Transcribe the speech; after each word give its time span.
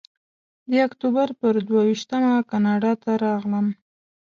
د 0.69 0.71
اکتوبر 0.87 1.27
پر 1.39 1.53
دوه 1.67 1.81
ویشتمه 1.89 2.33
کاناډا 2.49 2.93
ته 3.03 3.11
راغلم. 3.25 3.67